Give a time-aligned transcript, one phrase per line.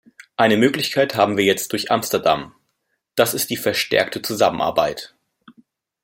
[0.35, 2.55] Eine Möglichkeit haben wir jetzt durch Amsterdam.
[3.13, 5.13] Das ist die verstärkte Zusammenarbeit.